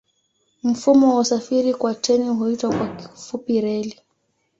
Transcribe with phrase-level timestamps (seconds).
[0.63, 4.01] Mfumo wa usafiri kwa treni huitwa kwa kifupi reli.